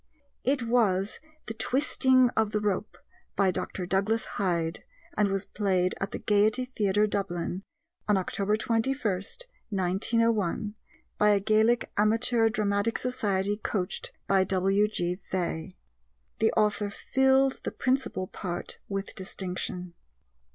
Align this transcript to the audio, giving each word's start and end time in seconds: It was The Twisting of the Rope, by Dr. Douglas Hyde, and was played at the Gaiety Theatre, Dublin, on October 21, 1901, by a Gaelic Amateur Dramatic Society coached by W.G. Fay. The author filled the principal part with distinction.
It 0.43 0.63
was 0.63 1.19
The 1.45 1.53
Twisting 1.53 2.31
of 2.31 2.49
the 2.49 2.59
Rope, 2.59 2.97
by 3.35 3.51
Dr. 3.51 3.85
Douglas 3.85 4.25
Hyde, 4.25 4.83
and 5.15 5.29
was 5.29 5.45
played 5.45 5.93
at 6.01 6.09
the 6.09 6.17
Gaiety 6.17 6.65
Theatre, 6.65 7.05
Dublin, 7.05 7.61
on 8.07 8.17
October 8.17 8.57
21, 8.57 8.95
1901, 9.69 10.73
by 11.19 11.29
a 11.29 11.39
Gaelic 11.39 11.91
Amateur 11.97 12.49
Dramatic 12.49 12.97
Society 12.97 13.57
coached 13.57 14.11
by 14.25 14.43
W.G. 14.43 15.19
Fay. 15.29 15.77
The 16.39 16.51
author 16.53 16.89
filled 16.89 17.61
the 17.63 17.71
principal 17.71 18.25
part 18.25 18.79
with 18.89 19.13
distinction. 19.13 19.93